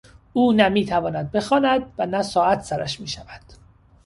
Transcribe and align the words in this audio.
او 0.33 0.51
نه 0.51 0.69
میتواند 0.69 1.31
بخواند 1.31 1.93
و 1.97 2.05
نه 2.05 2.21
ساعت 2.21 2.61
سرش 2.61 2.99
میشود. 2.99 3.41